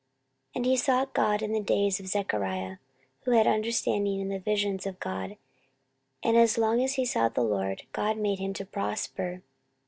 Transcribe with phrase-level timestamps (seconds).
[0.55, 2.77] 14:026:005 And he sought God in the days of Zechariah,
[3.21, 5.37] who had understanding in the visions of God:
[6.23, 9.43] and as long as he sought the LORD, God made him to prosper.